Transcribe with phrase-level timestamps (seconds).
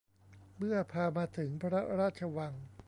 [0.57, 2.53] เมื่อพามาถึงพระราชวัง